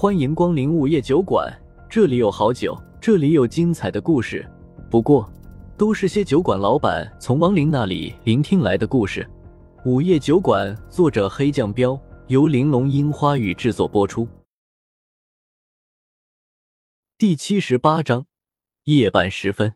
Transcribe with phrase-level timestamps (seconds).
[0.00, 1.54] 欢迎光临午夜酒馆，
[1.86, 4.50] 这里有好酒，这里有精彩的故事。
[4.90, 5.30] 不过，
[5.76, 9.28] 都是些酒馆老板从亡灵那里聆听来的故事。
[9.84, 14.26] 午夜酒馆，作者黑酱标，由玲珑樱花雨制作播出。
[17.18, 18.24] 第七十八章，
[18.84, 19.74] 夜半时分。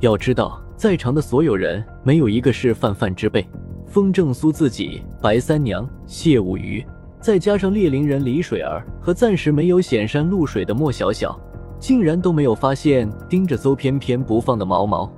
[0.00, 3.46] 要知道，在场的所有人没有一个是泛泛之辈。
[3.86, 6.82] 风正苏自己、白三娘、谢五鱼，
[7.22, 11.38] 再加上猎灵人李水儿和暂时没有显山露水的莫小小，
[11.78, 15.08] 竟然都没有发现盯着邹翩翩不放的毛毛。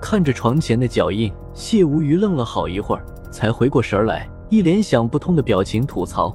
[0.00, 6.34] 看着床前的脚印，谢无鱼愣了好一会儿，才回过神来，一脸想不通的表情吐槽：“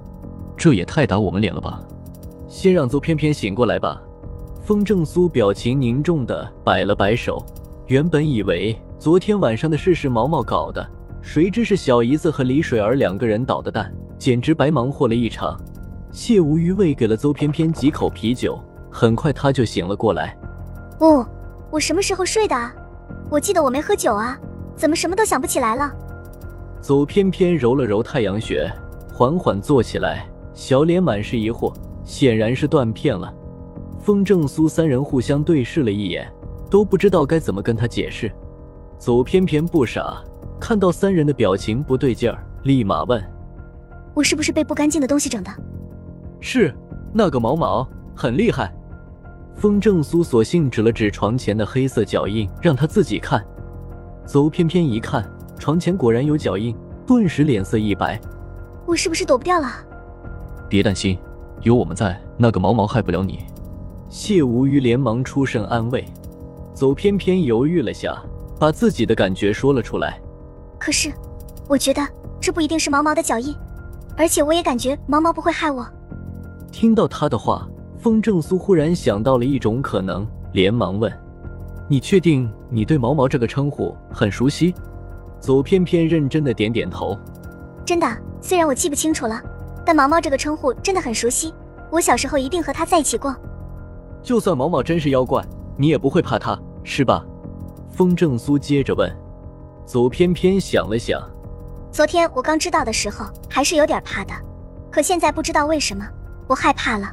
[0.56, 1.82] 这也太打我们脸了吧！”
[2.48, 4.00] 先让邹翩翩醒过来吧。
[4.62, 7.44] 风正苏表情凝重的摆了摆手，
[7.88, 10.88] 原本以为昨天晚上的事是毛毛搞的。
[11.20, 13.92] 谁知是小姨子和李水儿两个人捣的蛋，
[14.26, 15.56] 简直白忙活了一场。
[16.12, 20.36] 谢无鱼喂给了邹翩翩几口啤酒，很快他就醒了过来。
[21.00, 21.24] 哦，
[21.70, 22.56] 我什么时候睡的？
[23.30, 24.36] 我记得我没喝酒啊，
[24.76, 25.94] 怎么什么都想不起来了？
[26.82, 28.68] 邹翩翩揉了揉太阳穴，
[29.14, 31.72] 缓缓坐起来，小脸满是疑惑，
[32.04, 33.32] 显然是断片了。
[34.00, 36.28] 风正苏三人互相对视了一眼，
[36.68, 38.32] 都不知道该怎么跟他解释。
[38.98, 40.18] 邹翩翩不傻。
[40.60, 43.24] 看到三人的表情不对劲儿，立马问
[44.16, 45.52] ：“我是不是被不干净的东西整的
[46.42, 46.74] ？”“是，
[47.14, 48.74] 那个毛毛很厉害。”
[49.56, 53.46] 风正苏索性指了指床前的黑色脚印，让他自己看。
[54.26, 55.24] 邹偏偏一看，
[55.58, 58.20] 床前果然有脚印，顿时脸色一白
[58.86, 59.70] ：“我是不是躲不掉了
[60.68, 61.18] ？”“别担心，
[61.62, 63.46] 有我们在，那个毛毛害不了你。”
[64.10, 66.06] 谢无鱼连忙出声安慰。
[66.74, 68.22] 邹偏偏犹豫了下，
[68.60, 70.20] 把自己的感觉说了出来。
[70.78, 71.12] 可是，
[71.68, 72.06] 我觉得
[72.42, 73.56] 这不一定是毛毛的脚印，
[74.18, 75.86] 而且我也感觉毛毛不会害我。
[76.72, 77.68] 听到他的话，
[77.98, 81.12] 风正苏忽然想到了一种可能，连忙问
[81.88, 84.74] ：“你确定你对毛毛这个称呼很熟悉？”
[85.40, 87.18] 左翩翩认真的点点头
[87.86, 88.08] ：“真的，
[88.42, 89.42] 虽然我记不清楚了，
[89.86, 91.54] 但毛毛这个称呼真的很熟悉。
[91.92, 93.36] 我小时候一定和他在一起过。
[94.24, 95.46] 就算毛毛真是妖怪，
[95.78, 97.26] 你也不会怕他，是吧？”
[97.92, 99.10] 风正苏接着问。
[99.86, 101.22] 左翩翩想了想，
[101.96, 104.34] 昨天我刚知道的时候还是有点怕的，
[104.92, 106.06] 可现在不知道为什么
[106.46, 107.10] 我害怕了。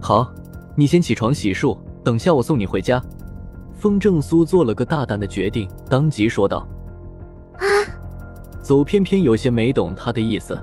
[0.00, 0.32] 好，
[0.76, 3.02] 你先起床洗漱，等下我送你回家。
[3.74, 6.58] 风正苏做了个大胆的决定，当即说道。
[7.54, 7.66] 啊！
[8.62, 10.56] 走。”偏偏有些没懂他的意思，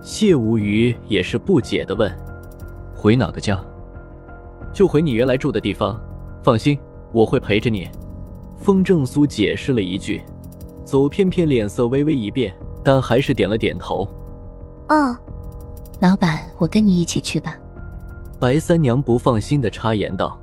[0.00, 2.10] 谢无鱼也是不解的问
[2.96, 3.62] ：“回哪个家？
[4.72, 6.00] 就回你原来住的地方。
[6.42, 6.78] 放心，
[7.12, 7.90] 我会陪着你。”
[8.56, 10.22] 风正苏解释了一句。
[10.94, 14.08] 邹翩翩脸色微微一变，但还是点了点头。
[14.88, 15.16] 哦，
[16.00, 17.56] 老板，我跟你一起去吧。
[18.38, 20.38] 白三娘不放心的插言道。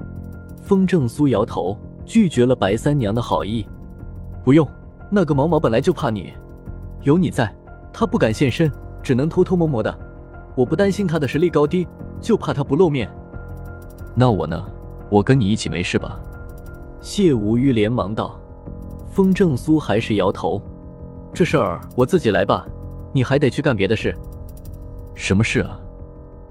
[0.61, 3.65] 风正苏摇头，拒绝了白三娘的好意。
[4.43, 4.67] 不用，
[5.09, 6.33] 那个毛毛本来就怕你，
[7.03, 7.49] 有你在，
[7.93, 8.69] 他不敢现身，
[9.01, 9.97] 只能偷偷摸摸的。
[10.53, 11.87] 我不担心他的实力高低，
[12.19, 13.09] 就怕他不露面。
[14.13, 14.61] 那我呢？
[15.09, 16.19] 我跟你一起没事吧？
[16.99, 18.37] 谢无虞连忙道。
[19.11, 20.61] 风正苏还是摇头，
[21.33, 22.65] 这事儿我自己来吧，
[23.11, 24.15] 你还得去干别的事。
[25.13, 25.77] 什么事啊？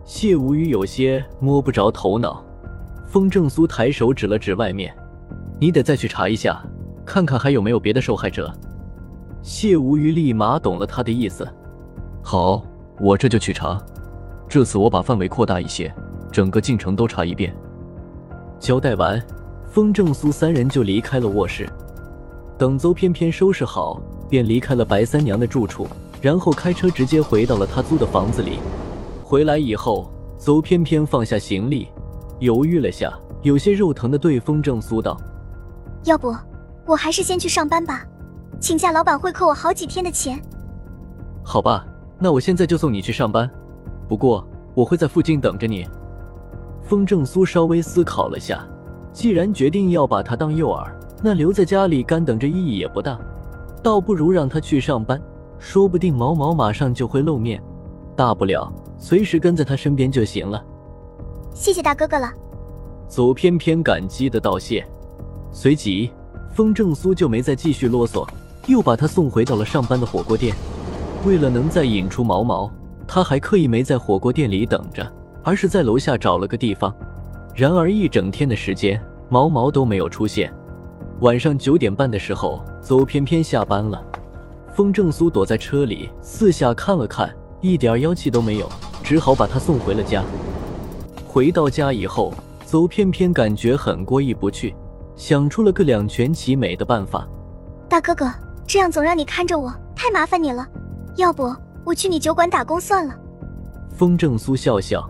[0.04, 2.44] 谢无虞有些摸不着头脑。
[3.06, 4.94] 风正苏抬手指了指外面，
[5.58, 6.62] 你得再去查一下，
[7.06, 8.52] 看看还有没有别的受害者。
[9.40, 11.48] 谢无虞立马懂了他的意思。
[12.22, 12.62] 好，
[13.00, 13.82] 我这就去查。
[14.46, 15.90] 这次我把范围扩大一些，
[16.30, 17.56] 整个进城都查一遍。
[18.58, 19.18] 交代完，
[19.66, 21.66] 风正苏三人就离开了卧室。
[22.60, 23.98] 等邹翩翩收拾好，
[24.28, 25.86] 便离开了白三娘的住处，
[26.20, 28.58] 然后开车直接回到了他租的房子里。
[29.24, 31.88] 回来以后，邹翩翩放下行李，
[32.38, 33.10] 犹豫了下，
[33.40, 35.18] 有些肉疼的对风正苏道
[36.04, 36.36] ：“要不，
[36.84, 38.04] 我还是先去上班吧，
[38.60, 40.38] 请假老板会扣我好几天的钱。”
[41.42, 41.86] 好吧，
[42.18, 43.50] 那我现在就送你去上班，
[44.06, 45.88] 不过我会在附近等着你。
[46.84, 48.62] 风正苏稍微思考了下，
[49.14, 50.86] 既然决定要把他当诱饵。
[51.22, 53.18] 那留在家里干等着意义也不大，
[53.82, 55.20] 倒不如让他去上班，
[55.58, 57.62] 说不定毛毛马上就会露面，
[58.16, 60.64] 大不了随时跟在他身边就行了。
[61.52, 62.32] 谢谢大哥哥了，
[63.08, 64.86] 左翩翩感激的道谢。
[65.52, 66.10] 随即，
[66.54, 68.26] 风正苏就没再继续啰嗦，
[68.66, 70.54] 又把他送回到了上班的火锅店。
[71.26, 72.70] 为了能再引出毛毛，
[73.06, 75.06] 他还刻意没在火锅店里等着，
[75.42, 76.94] 而是在楼下找了个地方。
[77.54, 80.50] 然而一整天的时间，毛毛都没有出现。
[81.20, 84.02] 晚上九点半的时候，邹偏偏下班了。
[84.72, 87.30] 风正苏躲在车里，四下看了看，
[87.60, 88.66] 一点妖气都没有，
[89.02, 90.24] 只好把他送回了家。
[91.26, 92.32] 回到家以后，
[92.64, 94.74] 邹偏偏感觉很过意不去，
[95.14, 97.28] 想出了个两全其美的办法。
[97.86, 98.26] 大哥哥，
[98.66, 100.66] 这样总让你看着我，太麻烦你了。
[101.16, 103.14] 要不我去你酒馆打工算了。
[103.90, 105.06] 风正苏笑笑，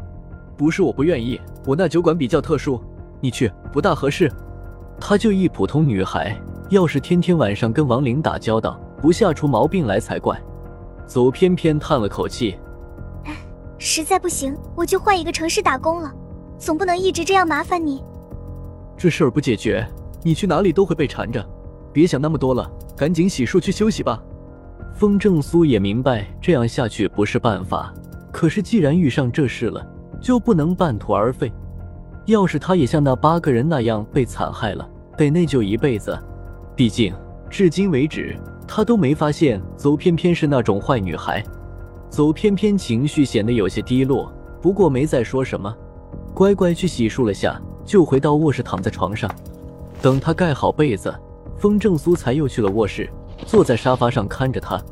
[0.56, 2.82] 不是我不愿意，我那酒馆比较特殊，
[3.20, 4.28] 你去不大合适。
[5.00, 6.38] 她就一普通女孩，
[6.68, 10.40] 要是天天晚上跟亡灵打交道，不吓出毛病来才怪。
[11.06, 12.56] 走偏偏叹了口气。
[13.78, 16.12] 实在不行，我就换一个城市打工了，
[16.58, 18.04] 总不能一直这样麻烦你。
[18.96, 19.84] 这事儿不解决，
[20.22, 21.44] 你去哪里都会被缠着。
[21.92, 24.22] 别想那么多了，赶紧洗漱去休息吧。
[24.94, 27.92] 风正苏也明白这样下去不是办法，
[28.30, 29.84] 可是既然遇上这事了，
[30.20, 31.50] 就不能半途而废。
[32.26, 34.86] 要是他也像那八个人那样被残害了，
[35.20, 36.18] 得内疚一辈子。
[36.74, 37.12] 毕竟
[37.50, 38.34] 至今为止，
[38.66, 41.44] 他都没发现邹偏偏是那种坏女孩。
[42.08, 44.32] 邹偏偏情绪显得有些低落，
[44.62, 45.76] 不过没再说什么，
[46.32, 49.30] 乖乖去洗漱了下，就回到卧室躺在床上。
[50.00, 51.14] 等他盖好被子，
[51.58, 53.06] 风正苏才又去了卧室，
[53.44, 54.82] 坐在沙发上看着他。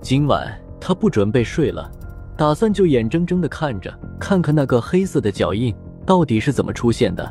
[0.00, 0.50] 今晚
[0.80, 1.90] 他不准备睡了，
[2.34, 5.74] 打算就眼睁睁的看着，看看那个黑色的脚印
[6.06, 7.30] 到底是怎么出现的。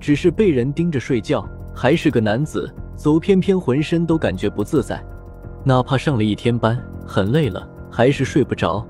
[0.00, 5.04] 只是被人盯着睡觉，还是个男子，走偏偏浑身都感觉不自在，
[5.64, 7.68] 哪怕上了一天班，很累了。
[7.90, 8.84] 还是睡不着，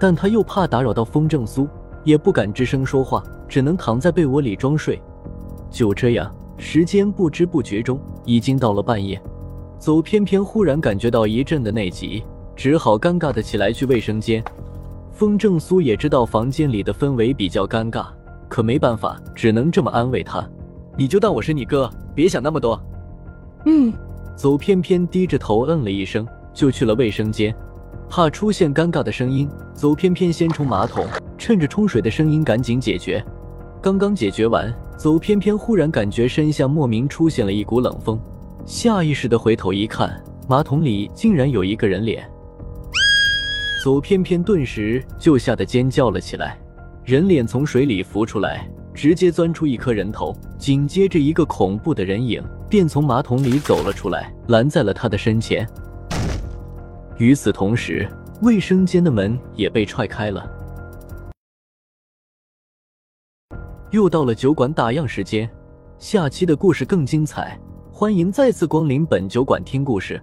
[0.00, 1.68] 但他又怕打扰到风正苏，
[2.02, 5.00] 也不敢吱声说话，只能躺在被窝里装睡。
[5.70, 9.22] 就这样，时间不知不觉中已经到了半夜。
[9.78, 12.24] 走偏偏忽然感觉到一阵的内急，
[12.56, 14.42] 只好尴尬的起来去卫生间。
[15.12, 18.06] 风正苏也知道房间里的氛围比较尴尬，
[18.48, 20.44] 可没办法，只能这么安慰他
[20.96, 22.80] ：“你就当我是你哥，别想那么多。”
[23.66, 23.92] 嗯。
[24.34, 27.54] 邹偏偏低着头嗯了一声，就去了卫生间。
[28.08, 31.06] 怕出现尴尬的声音，邹偏偏先冲马桶，
[31.36, 33.24] 趁着冲水的声音赶紧解决。
[33.80, 38.18] 刚刚解决完，邹偏偏忽然感觉身下莫名出现了一股冷风，
[38.64, 42.28] 下意识的回头一看，马桶里竟然有一个人脸。
[43.82, 46.58] 邹偏偏顿时就吓得尖叫了起来。
[47.04, 55.68] 人脸从水里浮出来，直接钻出一颗人头，紧接着一个恐怖的人影便从马桶里走了出来，拦在了他的身前。
[57.18, 58.08] 与此同时，
[58.42, 60.50] 卫生间的门也被踹开了。
[63.90, 65.48] 又到了酒馆打烊时间，
[65.98, 67.58] 下期的故事更精彩，
[67.92, 70.20] 欢迎再次光临本酒馆听故事。